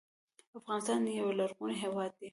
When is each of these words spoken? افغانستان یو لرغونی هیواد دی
افغانستان 0.59 1.01
یو 1.19 1.27
لرغونی 1.39 1.77
هیواد 1.83 2.11
دی 2.19 2.29